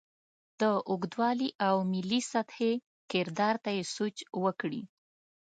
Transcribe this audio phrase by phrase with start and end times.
[0.59, 2.73] د اوږدوالي او ملي سطحې
[3.11, 4.81] کردار ته یې سوچ وکړې.